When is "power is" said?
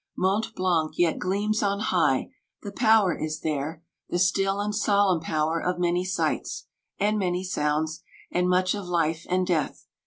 2.71-3.41